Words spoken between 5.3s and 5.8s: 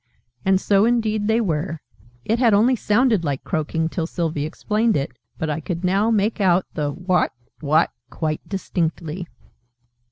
but I